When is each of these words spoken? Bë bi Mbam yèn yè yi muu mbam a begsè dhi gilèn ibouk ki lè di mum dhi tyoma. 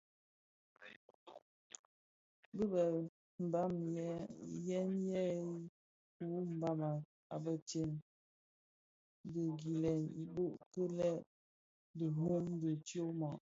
Bë 2.55 2.63
bi 2.71 2.81
Mbam 3.45 3.73
yèn 4.67 4.89
yè 5.09 5.21
yi 5.35 5.51
muu 6.25 6.41
mbam 6.55 6.79
a 7.33 7.35
begsè 7.43 7.83
dhi 9.31 9.43
gilèn 9.61 10.01
ibouk 10.21 10.55
ki 10.71 10.83
lè 10.97 11.11
di 11.97 12.05
mum 12.21 12.45
dhi 12.61 12.71
tyoma. 12.87 13.29